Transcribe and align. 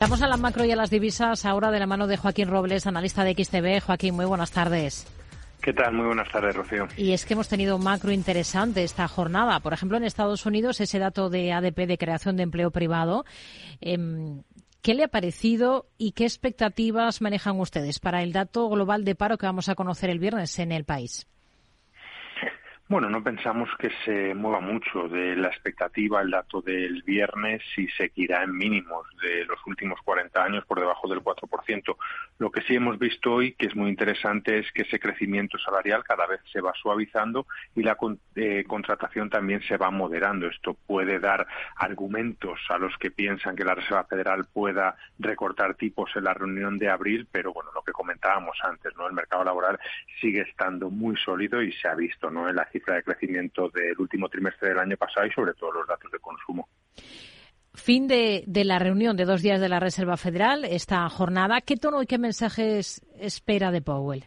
Vamos 0.00 0.22
a 0.22 0.28
la 0.28 0.38
macro 0.38 0.64
y 0.64 0.70
a 0.70 0.76
las 0.76 0.88
divisas 0.88 1.44
ahora 1.44 1.70
de 1.70 1.78
la 1.78 1.86
mano 1.86 2.06
de 2.06 2.16
Joaquín 2.16 2.48
Robles, 2.48 2.86
analista 2.86 3.22
de 3.22 3.34
XTB. 3.34 3.84
Joaquín, 3.84 4.14
muy 4.14 4.24
buenas 4.24 4.50
tardes. 4.50 5.06
¿Qué 5.60 5.74
tal? 5.74 5.92
Muy 5.92 6.06
buenas 6.06 6.32
tardes, 6.32 6.56
Rocío. 6.56 6.88
Y 6.96 7.12
es 7.12 7.26
que 7.26 7.34
hemos 7.34 7.48
tenido 7.48 7.76
macro 7.76 8.10
interesante 8.10 8.82
esta 8.82 9.06
jornada. 9.08 9.60
Por 9.60 9.74
ejemplo, 9.74 9.98
en 9.98 10.04
Estados 10.04 10.46
Unidos, 10.46 10.80
ese 10.80 10.98
dato 10.98 11.28
de 11.28 11.52
ADP 11.52 11.86
de 11.86 11.98
creación 11.98 12.38
de 12.38 12.44
empleo 12.44 12.70
privado. 12.70 13.26
Em, 13.82 14.42
¿Qué 14.80 14.94
le 14.94 15.04
ha 15.04 15.08
parecido 15.08 15.90
y 15.98 16.12
qué 16.12 16.24
expectativas 16.24 17.20
manejan 17.20 17.60
ustedes 17.60 17.98
para 17.98 18.22
el 18.22 18.32
dato 18.32 18.70
global 18.70 19.04
de 19.04 19.14
paro 19.14 19.36
que 19.36 19.44
vamos 19.44 19.68
a 19.68 19.74
conocer 19.74 20.08
el 20.08 20.18
viernes 20.18 20.58
en 20.60 20.72
el 20.72 20.86
país? 20.86 21.26
Bueno, 22.90 23.08
no 23.08 23.22
pensamos 23.22 23.70
que 23.78 23.88
se 24.04 24.34
mueva 24.34 24.58
mucho 24.58 25.06
de 25.06 25.36
la 25.36 25.46
expectativa 25.46 26.22
el 26.22 26.32
dato 26.32 26.60
del 26.60 27.04
viernes 27.04 27.62
y 27.76 27.86
seguirá 27.86 28.42
en 28.42 28.56
mínimos 28.56 29.06
de 29.22 29.44
los 29.44 29.64
últimos 29.64 30.00
40 30.02 30.42
años 30.42 30.64
por 30.66 30.80
debajo 30.80 31.06
del 31.06 31.20
4%. 31.20 31.96
Lo 32.38 32.50
que 32.50 32.62
sí 32.62 32.74
hemos 32.74 32.98
visto 32.98 33.34
hoy, 33.34 33.52
que 33.52 33.66
es 33.66 33.76
muy 33.76 33.90
interesante, 33.90 34.58
es 34.58 34.72
que 34.72 34.82
ese 34.82 34.98
crecimiento 34.98 35.56
salarial 35.58 36.02
cada 36.02 36.26
vez 36.26 36.40
se 36.52 36.60
va 36.60 36.72
suavizando 36.82 37.46
y 37.76 37.84
la 37.84 37.96
eh, 38.34 38.64
contratación 38.66 39.30
también 39.30 39.62
se 39.62 39.76
va 39.76 39.92
moderando. 39.92 40.48
Esto 40.48 40.74
puede 40.74 41.20
dar 41.20 41.46
argumentos 41.76 42.58
a 42.70 42.78
los 42.78 42.98
que 42.98 43.12
piensan 43.12 43.54
que 43.54 43.64
la 43.64 43.76
Reserva 43.76 44.02
Federal 44.02 44.46
pueda 44.52 44.96
recortar 45.20 45.76
tipos 45.76 46.10
en 46.16 46.24
la 46.24 46.34
reunión 46.34 46.76
de 46.76 46.90
abril, 46.90 47.28
pero 47.30 47.52
bueno, 47.52 47.70
lo 47.72 47.82
que 47.82 47.92
comentábamos 47.92 48.58
antes, 48.64 48.96
¿no? 48.96 49.06
El 49.06 49.12
mercado 49.12 49.44
laboral 49.44 49.78
sigue 50.20 50.40
estando 50.40 50.90
muy 50.90 51.16
sólido 51.18 51.62
y 51.62 51.70
se 51.70 51.86
ha 51.86 51.94
visto, 51.94 52.32
¿no? 52.32 52.48
En 52.48 52.56
la 52.56 52.64
de 52.86 53.02
crecimiento 53.02 53.68
del 53.68 53.98
último 53.98 54.28
trimestre 54.28 54.70
del 54.70 54.78
año 54.78 54.96
pasado 54.96 55.26
y 55.26 55.30
sobre 55.30 55.54
todo 55.54 55.72
los 55.72 55.86
datos 55.86 56.10
de 56.10 56.18
consumo. 56.18 56.68
Fin 57.74 58.08
de, 58.08 58.44
la 58.64 58.78
reunión 58.78 59.16
de 59.16 59.24
dos 59.24 59.42
días 59.42 59.60
de 59.60 59.68
la 59.68 59.80
Reserva 59.80 60.16
Federal, 60.16 60.64
esta 60.64 61.08
jornada. 61.08 61.60
¿Qué 61.60 61.76
tono 61.76 62.02
y 62.02 62.06
qué 62.06 62.18
mensajes 62.18 63.06
espera 63.18 63.70
de 63.70 63.80
Powell? 63.80 64.24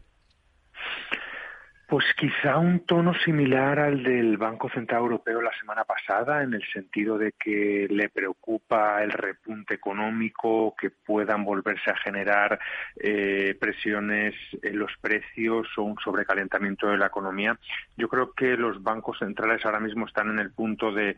Pues 1.87 2.05
quizá 2.17 2.57
un 2.57 2.85
tono 2.85 3.13
similar 3.25 3.77
al 3.77 4.03
del 4.03 4.37
Banco 4.37 4.69
Central 4.69 5.01
Europeo 5.01 5.41
la 5.41 5.51
semana 5.59 5.83
pasada, 5.83 6.41
en 6.41 6.53
el 6.53 6.63
sentido 6.71 7.17
de 7.17 7.33
que 7.33 7.87
le 7.89 8.09
preocupa 8.09 9.03
el 9.03 9.11
repunte 9.11 9.75
económico, 9.75 10.75
que 10.79 10.89
puedan 10.89 11.43
volverse 11.43 11.91
a 11.91 11.97
generar 11.97 12.57
eh, 12.95 13.55
presiones 13.59 14.33
en 14.61 14.79
los 14.79 14.91
precios 15.01 15.67
o 15.77 15.83
un 15.83 15.97
sobrecalentamiento 16.03 16.87
de 16.87 16.97
la 16.97 17.07
economía. 17.07 17.59
Yo 17.97 18.07
creo 18.07 18.31
que 18.31 18.55
los 18.55 18.81
bancos 18.81 19.19
centrales 19.19 19.63
ahora 19.65 19.81
mismo 19.81 20.07
están 20.07 20.29
en 20.29 20.39
el 20.39 20.51
punto 20.51 20.91
de 20.91 21.17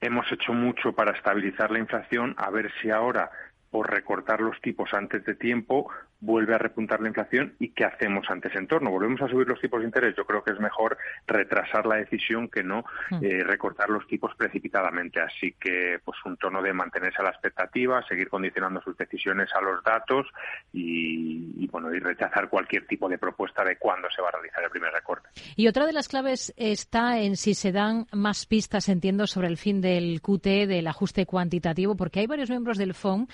hemos 0.00 0.30
hecho 0.32 0.52
mucho 0.52 0.92
para 0.92 1.12
estabilizar 1.12 1.70
la 1.70 1.78
inflación, 1.78 2.34
a 2.36 2.50
ver 2.50 2.72
si 2.80 2.90
ahora 2.90 3.30
por 3.70 3.90
recortar 3.90 4.40
los 4.40 4.60
tipos 4.60 4.92
antes 4.92 5.24
de 5.24 5.34
tiempo 5.34 5.88
vuelve 6.20 6.54
a 6.54 6.58
repuntar 6.58 7.00
la 7.00 7.08
inflación 7.08 7.54
y 7.58 7.70
qué 7.70 7.84
hacemos 7.84 8.28
ante 8.28 8.48
ese 8.48 8.58
entorno. 8.58 8.90
¿Volvemos 8.90 9.20
a 9.22 9.28
subir 9.28 9.48
los 9.48 9.60
tipos 9.60 9.80
de 9.80 9.86
interés? 9.86 10.14
Yo 10.16 10.24
creo 10.24 10.42
que 10.44 10.52
es 10.52 10.60
mejor 10.60 10.98
retrasar 11.26 11.86
la 11.86 11.96
decisión 11.96 12.48
que 12.48 12.62
no 12.62 12.84
hmm. 13.10 13.24
eh, 13.24 13.42
recortar 13.44 13.88
los 13.88 14.06
tipos 14.06 14.34
precipitadamente. 14.36 15.20
Así 15.20 15.54
que, 15.58 15.98
pues, 16.04 16.18
un 16.24 16.36
tono 16.36 16.62
de 16.62 16.72
mantenerse 16.72 17.20
a 17.20 17.24
la 17.24 17.30
expectativa, 17.30 18.04
seguir 18.06 18.28
condicionando 18.28 18.80
sus 18.82 18.96
decisiones 18.96 19.48
a 19.54 19.60
los 19.60 19.82
datos 19.82 20.26
y, 20.72 21.66
bueno, 21.68 21.92
y 21.94 21.98
rechazar 21.98 22.48
cualquier 22.48 22.86
tipo 22.86 23.08
de 23.08 23.18
propuesta 23.18 23.64
de 23.64 23.76
cuándo 23.76 24.08
se 24.14 24.20
va 24.20 24.28
a 24.28 24.32
realizar 24.32 24.62
el 24.62 24.70
primer 24.70 24.92
recorte. 24.92 25.28
Y 25.56 25.68
otra 25.68 25.86
de 25.86 25.92
las 25.92 26.08
claves 26.08 26.52
está 26.56 27.18
en 27.18 27.36
si 27.36 27.54
se 27.54 27.72
dan 27.72 28.06
más 28.12 28.46
pistas, 28.46 28.88
entiendo, 28.88 29.26
sobre 29.26 29.48
el 29.48 29.56
fin 29.56 29.80
del 29.80 30.20
QT, 30.20 30.66
del 30.66 30.86
ajuste 30.86 31.26
cuantitativo, 31.26 31.96
porque 31.96 32.20
hay 32.20 32.26
varios 32.26 32.50
miembros 32.50 32.78
del 32.78 32.94
FOM 32.94 33.26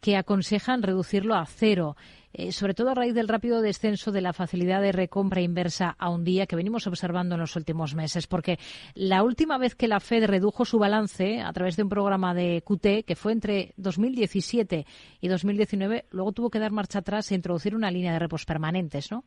que 0.00 0.16
aconsejan 0.16 0.82
reducirlo 0.82 1.34
a 1.34 1.46
cero. 1.46 1.96
Eh, 2.32 2.52
sobre 2.52 2.74
todo 2.74 2.90
a 2.90 2.94
raíz 2.94 3.12
del 3.12 3.26
rápido 3.26 3.60
descenso 3.60 4.12
de 4.12 4.20
la 4.20 4.32
facilidad 4.32 4.80
de 4.80 4.92
recompra 4.92 5.40
inversa 5.40 5.96
a 5.98 6.10
un 6.10 6.22
día 6.22 6.46
que 6.46 6.54
venimos 6.54 6.86
observando 6.86 7.34
en 7.34 7.40
los 7.40 7.56
últimos 7.56 7.96
meses, 7.96 8.28
porque 8.28 8.58
la 8.94 9.24
última 9.24 9.58
vez 9.58 9.74
que 9.74 9.88
la 9.88 9.98
Fed 9.98 10.26
redujo 10.26 10.64
su 10.64 10.78
balance 10.78 11.40
a 11.40 11.52
través 11.52 11.76
de 11.76 11.82
un 11.82 11.88
programa 11.88 12.32
de 12.32 12.62
QT, 12.64 13.04
que 13.04 13.16
fue 13.16 13.32
entre 13.32 13.74
2017 13.78 14.86
y 15.20 15.28
2019, 15.28 16.06
luego 16.10 16.30
tuvo 16.30 16.50
que 16.50 16.60
dar 16.60 16.70
marcha 16.70 17.00
atrás 17.00 17.32
e 17.32 17.34
introducir 17.34 17.74
una 17.74 17.90
línea 17.90 18.12
de 18.12 18.20
repos 18.20 18.44
permanentes, 18.44 19.10
¿no? 19.10 19.24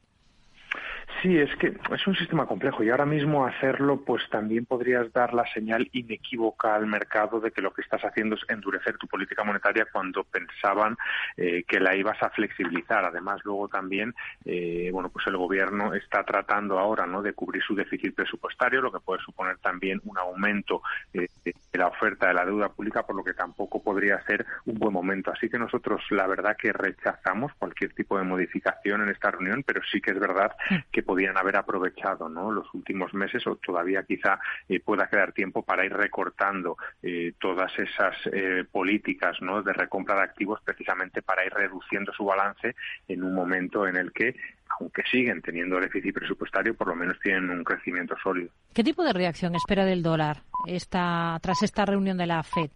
Sí, 1.24 1.38
es 1.38 1.56
que 1.56 1.68
es 1.68 2.06
un 2.06 2.16
sistema 2.18 2.46
complejo 2.46 2.84
y 2.84 2.90
ahora 2.90 3.06
mismo 3.06 3.46
hacerlo, 3.46 4.04
pues 4.04 4.30
también 4.30 4.66
podrías 4.66 5.10
dar 5.14 5.34
la 5.34 5.46
señal 5.54 5.90
inequívoca 5.94 6.76
al 6.76 6.86
mercado 6.86 7.40
de 7.40 7.52
que 7.52 7.62
lo 7.62 7.74
que 7.74 7.82
estás 7.82 8.02
haciendo 8.02 8.36
es 8.36 8.42
endurecer 8.50 8.98
tu 8.98 9.08
política 9.08 9.46
monetaria 9.46 9.88
cuando 9.90 10.26
pensaban 10.26 10.98
eh, 11.38 11.64
que 11.66 11.80
la 11.80 11.96
ibas 11.96 12.22
a 12.22 12.30
flexibilizar. 12.30 13.06
Además, 13.06 13.40
luego 13.46 13.70
también, 13.70 14.14
eh, 14.44 14.90
bueno, 14.92 15.08
pues 15.08 15.26
el 15.28 15.38
gobierno 15.38 15.94
está 15.94 16.26
tratando 16.26 16.78
ahora, 16.78 17.08
¿no?, 17.08 17.22
de 17.22 17.32
cubrir 17.32 17.64
su 17.64 17.74
déficit 17.74 18.14
presupuestario, 18.14 18.82
lo 18.82 18.92
que 18.92 19.00
puede 19.00 19.22
suponer 19.22 19.58
también 19.60 20.02
un 20.04 20.18
aumento 20.18 20.82
eh, 21.14 21.30
la 21.78 21.88
oferta 21.88 22.28
de 22.28 22.34
la 22.34 22.46
deuda 22.46 22.70
pública, 22.70 23.04
por 23.04 23.16
lo 23.16 23.24
que 23.24 23.34
tampoco 23.34 23.82
podría 23.82 24.22
ser 24.24 24.46
un 24.66 24.76
buen 24.76 24.94
momento. 24.94 25.32
Así 25.32 25.50
que 25.50 25.58
nosotros, 25.58 26.02
la 26.12 26.28
verdad, 26.28 26.56
que 26.58 26.72
rechazamos 26.72 27.54
cualquier 27.56 27.94
tipo 27.94 28.18
de 28.18 28.24
modificación 28.24 29.02
en 29.02 29.10
esta 29.10 29.32
reunión, 29.32 29.64
pero 29.66 29.82
sí 29.92 30.02
que 30.02 30.12
es 30.12 30.20
verdad 30.20 30.56
que 30.92 31.04
podían 31.04 31.38
haber 31.38 31.58
aprovechado 31.58 32.30
¿no? 32.30 32.52
los 32.52 32.72
últimos 32.74 33.14
meses 33.14 33.46
o 33.48 33.56
todavía 33.56 34.04
quizá 34.04 34.40
eh, 34.70 34.80
pueda 34.80 35.08
quedar 35.08 35.34
tiempo 35.34 35.64
para 35.64 35.86
ir 35.86 35.94
recortando 35.94 36.78
eh, 37.02 37.34
todas 37.40 37.72
esas 37.78 38.16
eh, 38.32 38.66
políticas 38.72 39.42
¿no? 39.42 39.62
de 39.64 39.74
recompra 39.74 40.16
de 40.16 40.22
activos 40.22 40.60
precisamente 40.64 41.22
para 41.22 41.46
ir 41.46 41.54
reduciendo 41.54 42.14
su 42.14 42.26
balance 42.26 42.76
en 43.08 43.24
un 43.24 43.34
momento 43.34 43.88
en 43.88 43.98
el 43.98 44.12
que 44.12 44.36
aunque 44.80 45.04
siguen 45.10 45.42
teniendo 45.42 45.80
déficit 45.80 46.14
presupuestario, 46.14 46.76
por 46.76 46.88
lo 46.88 46.96
menos 46.96 47.20
tienen 47.22 47.50
un 47.50 47.64
crecimiento 47.64 48.16
sólido. 48.22 48.50
¿Qué 48.74 48.84
tipo 48.84 49.04
de 49.04 49.14
reacción 49.14 49.56
espera 49.56 49.86
del 49.86 50.04
dólar 50.04 50.44
esta, 50.68 51.38
tras 51.42 51.64
esta 51.64 51.86
reunión 51.86 52.18
de 52.18 52.28
la 52.28 52.44
FED? 52.44 52.72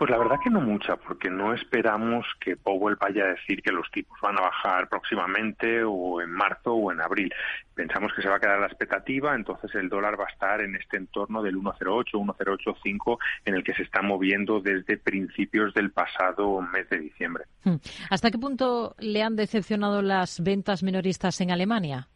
Pues 0.00 0.10
la 0.10 0.16
verdad 0.16 0.40
que 0.42 0.48
no 0.48 0.62
mucha, 0.62 0.96
porque 0.96 1.28
no 1.28 1.52
esperamos 1.52 2.24
que 2.40 2.56
Powell 2.56 2.96
vaya 2.98 3.24
a 3.24 3.34
decir 3.34 3.60
que 3.60 3.70
los 3.70 3.90
tipos 3.90 4.18
van 4.22 4.38
a 4.38 4.40
bajar 4.40 4.88
próximamente 4.88 5.84
o 5.84 6.22
en 6.22 6.30
marzo 6.30 6.72
o 6.72 6.90
en 6.90 7.02
abril. 7.02 7.30
Pensamos 7.74 8.10
que 8.14 8.22
se 8.22 8.30
va 8.30 8.36
a 8.36 8.40
quedar 8.40 8.60
la 8.60 8.66
expectativa, 8.66 9.34
entonces 9.34 9.74
el 9.74 9.90
dólar 9.90 10.18
va 10.18 10.24
a 10.24 10.32
estar 10.32 10.62
en 10.62 10.74
este 10.74 10.96
entorno 10.96 11.42
del 11.42 11.56
1,08, 11.56 12.14
1,085 12.14 13.18
en 13.44 13.54
el 13.56 13.62
que 13.62 13.74
se 13.74 13.82
está 13.82 14.00
moviendo 14.00 14.62
desde 14.62 14.96
principios 14.96 15.74
del 15.74 15.90
pasado 15.90 16.62
mes 16.62 16.88
de 16.88 16.98
diciembre. 16.98 17.44
Hmm. 17.64 17.76
¿Hasta 18.08 18.30
qué 18.30 18.38
punto 18.38 18.96
le 19.00 19.22
han 19.22 19.36
decepcionado 19.36 20.00
las 20.00 20.42
ventas 20.42 20.82
minoristas 20.82 21.38
en 21.42 21.50
Alemania? 21.50 22.08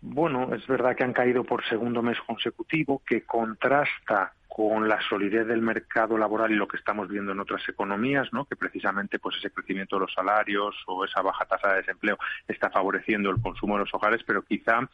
Bueno, 0.00 0.54
es 0.54 0.64
verdad 0.68 0.94
que 0.94 1.02
han 1.02 1.12
caído 1.12 1.42
por 1.42 1.66
segundo 1.66 2.02
mes 2.02 2.18
consecutivo, 2.24 3.02
que 3.04 3.22
contrasta 3.22 4.34
con 4.54 4.88
la 4.88 5.00
solidez 5.08 5.48
del 5.48 5.62
mercado 5.62 6.16
laboral 6.16 6.52
y 6.52 6.54
lo 6.54 6.68
que 6.68 6.76
estamos 6.76 7.08
viendo 7.08 7.32
en 7.32 7.40
otras 7.40 7.68
economías, 7.68 8.32
¿no? 8.32 8.44
que 8.44 8.54
precisamente 8.54 9.18
pues 9.18 9.36
ese 9.38 9.50
crecimiento 9.50 9.96
de 9.96 10.02
los 10.02 10.14
salarios 10.14 10.76
o 10.86 11.04
esa 11.04 11.22
baja 11.22 11.44
tasa 11.44 11.70
de 11.70 11.78
desempleo 11.78 12.16
está 12.46 12.70
favoreciendo 12.70 13.30
el 13.30 13.42
consumo 13.42 13.74
de 13.74 13.80
los 13.80 13.92
hogares, 13.92 14.22
pero 14.24 14.42
quizá 14.42 14.88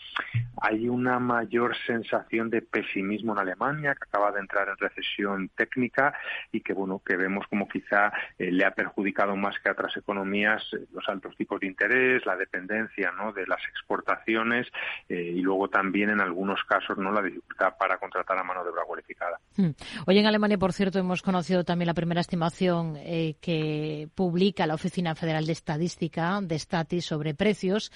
hay 0.62 0.88
una 0.88 1.18
mayor 1.18 1.76
sensación 1.86 2.48
de 2.48 2.62
pesimismo 2.62 3.34
en 3.34 3.40
Alemania, 3.40 3.94
que 3.94 4.04
acaba 4.04 4.32
de 4.32 4.40
entrar 4.40 4.66
en 4.70 4.78
recesión 4.78 5.50
técnica 5.54 6.14
y 6.52 6.62
que 6.62 6.72
bueno 6.72 7.02
que 7.04 7.18
vemos 7.18 7.46
como 7.48 7.68
quizá 7.68 8.14
eh, 8.38 8.50
le 8.50 8.64
ha 8.64 8.70
perjudicado 8.70 9.36
más 9.36 9.60
que 9.60 9.68
a 9.68 9.72
otras 9.72 9.94
economías 9.94 10.62
eh, 10.72 10.86
los 10.94 11.06
altos 11.06 11.36
tipos 11.36 11.60
de 11.60 11.66
interés, 11.66 12.24
la 12.24 12.36
dependencia 12.36 13.12
de 13.34 13.46
las 13.46 13.60
exportaciones 13.68 14.66
eh, 15.08 15.32
y 15.36 15.42
luego 15.42 15.68
también 15.68 16.08
en 16.08 16.22
algunos 16.22 16.64
casos 16.64 16.96
no 16.96 17.12
la 17.12 17.20
dificultad 17.20 17.76
para 17.78 17.98
contratar 17.98 18.38
a 18.38 18.42
mano 18.42 18.64
de 18.64 18.70
obra 18.70 18.84
cualificada. 18.84 19.38
Hmm. 19.56 19.70
Hoy 20.06 20.16
en 20.16 20.26
Alemania, 20.26 20.58
por 20.58 20.72
cierto, 20.72 21.00
hemos 21.00 21.22
conocido 21.22 21.64
también 21.64 21.88
la 21.88 21.94
primera 21.94 22.20
estimación 22.20 22.96
eh, 22.96 23.34
que 23.40 24.08
publica 24.14 24.64
la 24.64 24.74
Oficina 24.74 25.16
Federal 25.16 25.44
de 25.44 25.52
Estadística 25.52 26.40
de 26.40 26.56
Statis 26.56 27.04
sobre 27.04 27.34
precios 27.34 27.90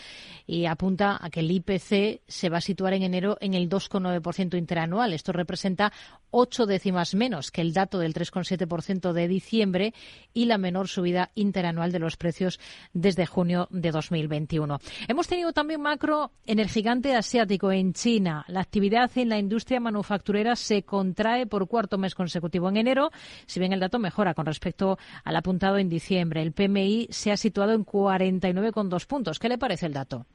y 0.48 0.66
apunta 0.66 1.16
a 1.20 1.30
que 1.30 1.40
el 1.40 1.50
IPC 1.52 2.22
se 2.26 2.48
va 2.48 2.58
a 2.58 2.60
situar 2.60 2.94
en 2.94 3.04
enero 3.04 3.36
en 3.40 3.54
el 3.54 3.68
2,9% 3.68 4.58
interanual. 4.58 5.12
Esto 5.12 5.30
representa 5.30 5.92
ocho 6.36 6.66
décimas 6.66 7.14
menos 7.14 7.52
que 7.52 7.60
el 7.60 7.72
dato 7.72 8.00
del 8.00 8.12
3,7% 8.12 9.12
de 9.12 9.28
diciembre 9.28 9.94
y 10.32 10.46
la 10.46 10.58
menor 10.58 10.88
subida 10.88 11.30
interanual 11.36 11.92
de 11.92 12.00
los 12.00 12.16
precios 12.16 12.58
desde 12.92 13.24
junio 13.24 13.68
de 13.70 13.92
2021. 13.92 14.80
Hemos 15.06 15.28
tenido 15.28 15.52
también 15.52 15.80
macro 15.80 16.32
en 16.44 16.58
el 16.58 16.68
gigante 16.68 17.14
asiático, 17.14 17.70
en 17.70 17.92
China. 17.92 18.44
La 18.48 18.60
actividad 18.60 19.10
en 19.14 19.28
la 19.28 19.38
industria 19.38 19.78
manufacturera 19.78 20.56
se 20.56 20.82
contrae 20.82 21.46
por 21.46 21.68
cuarto 21.68 21.98
mes 21.98 22.16
consecutivo 22.16 22.68
en 22.68 22.78
enero, 22.78 23.10
si 23.46 23.60
bien 23.60 23.72
el 23.72 23.80
dato 23.80 24.00
mejora 24.00 24.34
con 24.34 24.46
respecto 24.46 24.98
al 25.22 25.36
apuntado 25.36 25.78
en 25.78 25.88
diciembre. 25.88 26.42
El 26.42 26.52
PMI 26.52 27.06
se 27.10 27.30
ha 27.30 27.36
situado 27.36 27.72
en 27.74 27.86
49,2 27.86 29.06
puntos. 29.06 29.38
¿Qué 29.38 29.48
le 29.48 29.58
parece 29.58 29.86
el 29.86 29.92
dato? 29.92 30.26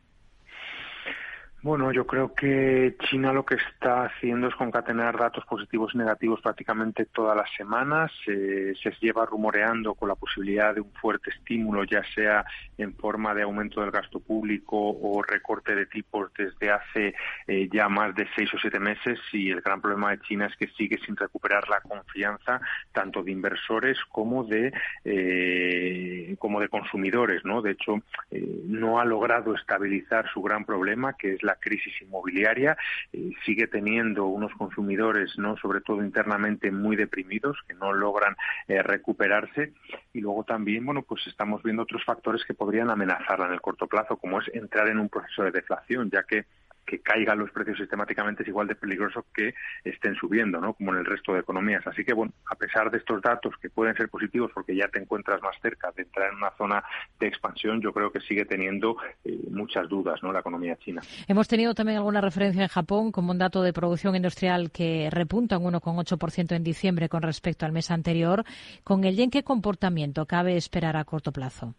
Bueno, 1.61 1.91
yo 1.91 2.07
creo 2.07 2.33
que 2.33 2.95
China 3.09 3.33
lo 3.33 3.45
que 3.45 3.55
está 3.55 4.05
haciendo 4.05 4.47
es 4.47 4.55
concatenar 4.55 5.17
datos 5.17 5.43
positivos 5.45 5.91
y 5.93 5.97
negativos 5.97 6.39
prácticamente 6.39 7.05
todas 7.05 7.35
las 7.35 7.49
semanas. 7.57 8.11
se 8.23 8.91
lleva 9.01 9.25
rumoreando 9.25 9.93
con 9.93 10.07
la 10.07 10.15
posibilidad 10.15 10.73
de 10.73 10.79
un 10.79 10.91
fuerte 10.93 11.31
estímulo, 11.31 11.83
ya 11.83 12.01
sea 12.15 12.45
en 12.77 12.95
forma 12.95 13.33
de 13.33 13.41
aumento 13.41 13.81
del 13.81 13.91
gasto 13.91 14.21
público 14.21 14.77
o 14.77 15.21
recorte 15.21 15.75
de 15.75 15.85
tipos 15.85 16.31
desde 16.33 16.71
hace 16.71 17.13
eh, 17.45 17.67
ya 17.69 17.89
más 17.89 18.15
de 18.15 18.25
seis 18.37 18.53
o 18.53 18.57
siete 18.57 18.79
meses. 18.79 19.19
Y 19.33 19.51
el 19.51 19.59
gran 19.59 19.81
problema 19.81 20.11
de 20.11 20.21
China 20.21 20.45
es 20.45 20.55
que 20.55 20.67
sigue 20.77 20.97
sin 21.05 21.17
recuperar 21.17 21.67
la 21.67 21.81
confianza 21.81 22.61
tanto 22.93 23.21
de 23.21 23.31
inversores 23.31 23.97
como 24.09 24.45
de 24.45 24.71
eh, 25.03 26.37
como 26.39 26.61
de 26.61 26.69
consumidores, 26.69 27.43
¿no? 27.43 27.61
De 27.61 27.71
hecho, 27.71 27.95
eh, 28.31 28.61
no 28.65 28.99
ha 29.01 29.03
logrado 29.03 29.53
estabilizar 29.55 30.29
su 30.33 30.41
gran 30.41 30.63
problema, 30.63 31.17
que 31.17 31.33
es 31.33 31.43
la 31.43 31.48
crisis 31.55 31.93
inmobiliaria, 32.01 32.77
eh, 33.13 33.31
sigue 33.45 33.67
teniendo 33.67 34.25
unos 34.25 34.53
consumidores, 34.53 35.37
no 35.37 35.57
sobre 35.57 35.81
todo 35.81 36.03
internamente, 36.03 36.71
muy 36.71 36.95
deprimidos, 36.95 37.57
que 37.67 37.73
no 37.73 37.93
logran 37.93 38.35
eh, 38.67 38.81
recuperarse. 38.83 39.73
Y 40.13 40.21
luego 40.21 40.43
también, 40.43 40.85
bueno, 40.85 41.03
pues 41.03 41.25
estamos 41.27 41.63
viendo 41.63 41.83
otros 41.83 42.03
factores 42.03 42.43
que 42.45 42.53
podrían 42.53 42.89
amenazarla 42.89 43.47
en 43.47 43.53
el 43.53 43.61
corto 43.61 43.87
plazo, 43.87 44.17
como 44.17 44.39
es 44.39 44.47
entrar 44.53 44.87
en 44.89 44.99
un 44.99 45.09
proceso 45.09 45.43
de 45.43 45.51
deflación, 45.51 46.09
ya 46.09 46.23
que 46.23 46.45
que 46.89 46.99
caigan 46.99 47.37
los 47.37 47.51
precios 47.51 47.77
sistemáticamente 47.77 48.41
es 48.41 48.49
igual 48.49 48.67
de 48.67 48.73
peligroso 48.73 49.23
que 49.31 49.53
estén 49.83 50.15
subiendo, 50.15 50.59
¿no? 50.59 50.73
Como 50.73 50.91
en 50.91 50.99
el 50.99 51.05
resto 51.05 51.33
de 51.33 51.41
economías. 51.41 51.85
Así 51.85 52.03
que, 52.03 52.13
bueno, 52.13 52.33
a 52.49 52.55
pesar 52.55 52.89
de 52.89 52.97
estos 52.97 53.21
datos 53.21 53.53
que 53.61 53.69
pueden 53.69 53.95
ser 53.95 54.09
positivos 54.09 54.51
porque 54.53 54.75
ya 54.75 54.87
te 54.87 54.99
encuentras 54.99 55.39
más 55.43 55.55
cerca 55.61 55.91
de 55.95 56.01
entrar 56.01 56.31
en 56.31 56.37
una 56.37 56.49
zona 56.57 56.83
de 57.19 57.27
expansión, 57.27 57.79
yo 57.79 57.93
creo 57.93 58.11
que 58.11 58.19
sigue 58.21 58.45
teniendo 58.45 58.97
eh, 59.23 59.37
muchas 59.51 59.87
dudas, 59.87 60.23
¿no? 60.23 60.31
La 60.31 60.39
economía 60.39 60.77
china. 60.77 61.01
Hemos 61.27 61.47
tenido 61.47 61.75
también 61.75 61.97
alguna 61.97 62.21
referencia 62.21 62.63
en 62.63 62.69
Japón 62.69 63.11
como 63.11 63.31
un 63.31 63.37
dato 63.37 63.61
de 63.61 63.71
producción 63.71 64.15
industrial 64.15 64.71
que 64.71 65.09
repunta 65.11 65.59
un 65.59 65.73
1,8% 65.73 66.55
en 66.55 66.63
diciembre 66.63 67.07
con 67.07 67.21
respecto 67.21 67.67
al 67.67 67.71
mes 67.71 67.91
anterior. 67.91 68.43
Con 68.83 69.03
el 69.03 69.15
yen, 69.15 69.29
¿qué 69.29 69.43
comportamiento 69.43 70.25
cabe 70.25 70.57
esperar 70.57 70.97
a 70.97 71.03
corto 71.03 71.31
plazo? 71.31 71.75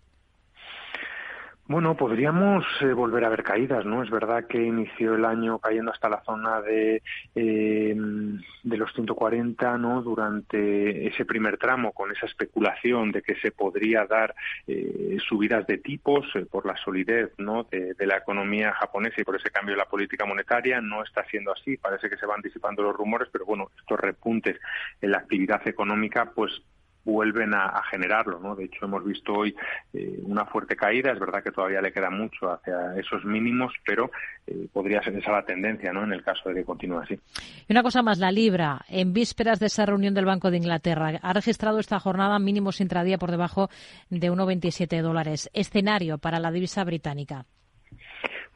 Bueno, 1.71 1.97
podríamos 1.97 2.65
eh, 2.81 2.93
volver 2.93 3.25
a 3.25 3.29
ver 3.29 3.45
caídas, 3.45 3.87
¿no? 3.87 4.03
Es 4.03 4.11
verdad 4.11 4.45
que 4.49 4.61
inició 4.61 5.15
el 5.15 5.25
año 5.25 5.61
cayendo 5.61 5.93
hasta 5.93 6.09
la 6.09 6.21
zona 6.25 6.61
de, 6.61 7.01
eh, 7.37 7.95
de 8.65 8.77
los 8.77 8.93
140, 8.93 9.79
¿no? 9.79 10.03
Durante 10.03 11.07
ese 11.07 11.25
primer 11.25 11.59
tramo, 11.59 11.93
con 11.93 12.11
esa 12.11 12.27
especulación 12.27 13.13
de 13.13 13.23
que 13.23 13.37
se 13.37 13.53
podría 13.53 14.05
dar 14.05 14.35
eh, 14.67 15.17
subidas 15.29 15.65
de 15.69 15.79
tipos 15.79 16.27
por 16.51 16.67
la 16.67 16.77
solidez, 16.77 17.31
¿no? 17.39 17.63
De, 17.63 17.95
de, 17.95 18.05
la 18.05 18.17
economía 18.17 18.73
japonesa 18.73 19.21
y 19.21 19.25
por 19.25 19.37
ese 19.37 19.53
cambio 19.53 19.77
de 19.77 19.79
la 19.79 19.89
política 19.89 20.27
monetaria. 20.27 20.81
No 20.81 21.05
está 21.05 21.25
siendo 21.27 21.53
así. 21.53 21.77
Parece 21.77 22.11
que 22.11 22.17
se 22.17 22.27
van 22.27 22.43
disipando 22.43 22.83
los 22.83 22.97
rumores, 22.97 23.29
pero 23.31 23.45
bueno, 23.45 23.71
estos 23.79 24.01
repuntes 24.01 24.57
en 25.01 25.13
la 25.13 25.19
actividad 25.19 25.63
económica, 25.69 26.33
pues 26.35 26.51
vuelven 27.05 27.55
a, 27.55 27.83
generarlo, 27.91 28.39
¿no? 28.39 28.55
De 28.55 28.65
hecho, 28.65 28.85
hemos 28.85 29.05
visto 29.05 29.33
hoy 29.33 29.55
eh, 29.93 30.21
una 30.25 30.45
fuerte 30.45 30.77
caída. 30.77 31.13
Es 31.13 31.19
verdad 31.19 31.43
que 31.43 31.51
todavía 31.51 31.81
le 31.81 31.93
queda 31.93 32.11
mucho 32.11 32.53
hacia 32.53 32.97
esos 32.97 33.25
mínimos, 33.25 33.73
pero 33.85 34.11
eh, 34.47 34.69
podría 34.73 35.03
ser 35.03 35.17
esa 35.17 35.33
la 35.33 35.45
tendencia, 35.45 35.93
¿no? 35.93 36.05
En 36.05 36.13
el 36.13 36.23
caso 36.23 36.49
de 36.49 36.57
que 36.57 36.65
continúe 36.65 36.99
así. 36.99 37.19
Y 37.69 37.73
una 37.73 37.83
cosa 37.83 38.03
más, 38.03 38.19
la 38.19 38.31
libra, 38.31 38.85
en 38.89 39.13
vísperas 39.13 39.59
de 39.59 39.67
esa 39.67 39.87
reunión 39.87 40.15
del 40.15 40.25
Banco 40.25 40.51
de 40.51 40.59
Inglaterra, 40.59 41.19
ha 41.23 41.33
registrado 41.33 41.79
esta 41.79 42.01
jornada 42.01 42.39
mínimos 42.39 42.81
intradía 42.81 43.19
por 43.19 43.31
debajo 43.31 43.71
de 44.11 44.31
1,27 44.31 45.03
dólares. 45.03 45.51
Escenario 45.53 46.19
para 46.19 46.41
la 46.41 46.51
divisa 46.51 46.85
británica. 46.85 47.47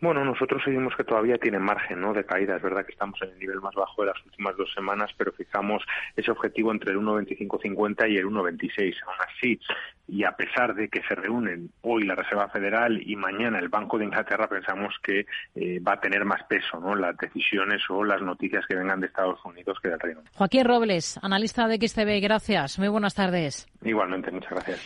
Bueno, 0.01 0.25
nosotros 0.25 0.63
seguimos 0.65 0.95
que 0.97 1.05
todavía 1.05 1.39
tiene 1.39 1.59
margen 1.59 2.01
¿no? 2.01 2.13
de 2.13 2.25
caída. 2.25 2.57
Es 2.57 2.63
verdad 2.63 2.85
que 2.85 2.93
estamos 2.93 3.21
en 3.23 3.31
el 3.31 3.39
nivel 3.39 3.61
más 3.61 3.75
bajo 3.75 4.03
de 4.03 4.09
las 4.09 4.25
últimas 4.27 4.57
dos 4.57 4.73
semanas, 4.75 5.11
pero 5.17 5.33
fijamos 5.33 5.83
ese 6.17 6.31
objetivo 6.31 6.73
entre 6.73 6.93
el 6.93 6.99
1,2550 6.99 8.11
y 8.11 8.17
el 8.19 8.27
1,26. 8.27 8.95
Aún 9.07 9.17
así, 9.29 9.61
y 10.07 10.25
a 10.25 10.33
pesar 10.33 10.75
de 10.75 10.89
que 10.89 11.03
se 11.03 11.15
reúnen 11.15 11.71
hoy 11.83 12.05
la 12.05 12.15
Reserva 12.15 12.49
Federal 12.49 13.01
y 13.03 13.17
mañana 13.17 13.59
el 13.59 13.69
Banco 13.69 13.99
de 13.99 14.05
Inglaterra, 14.05 14.49
pensamos 14.49 14.95
que 15.03 15.27
eh, 15.55 15.81
va 15.81 15.95
a 15.95 16.01
tener 16.01 16.25
más 16.25 16.43
peso 16.45 16.79
¿no? 16.79 16.95
las 16.95 17.17
decisiones 17.17 17.83
o 17.89 18.05
las 18.05 18.21
noticias 18.21 18.67
que 18.67 18.77
vengan 18.77 19.01
de 19.01 19.07
Estados 19.07 19.43
Unidos 19.45 19.79
que 19.83 19.89
del 19.89 20.01
Reino 20.01 20.21
Unido. 20.21 20.33
Joaquín 20.37 20.65
Robles, 20.65 21.19
analista 21.23 21.67
de 21.67 21.77
XTB, 21.77 22.21
gracias. 22.23 22.79
Muy 22.79 22.89
buenas 22.89 23.15
tardes. 23.15 23.67
Igualmente, 23.83 24.31
muchas 24.31 24.51
gracias. 24.51 24.81